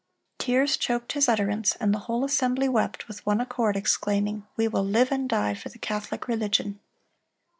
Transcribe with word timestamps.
Tears 0.39 0.77
choked 0.77 1.11
his 1.11 1.29
utterance, 1.29 1.75
and 1.79 1.93
the 1.93 1.99
whole 2.09 2.25
assembly 2.25 2.67
wept, 2.67 3.07
with 3.07 3.23
one 3.23 3.39
accord 3.39 3.77
exclaiming, 3.77 4.47
"We 4.57 4.67
will 4.67 4.81
live 4.83 5.11
and 5.11 5.29
die 5.29 5.53
for 5.53 5.69
the 5.69 5.77
Catholic 5.77 6.27
religion!" 6.27 6.79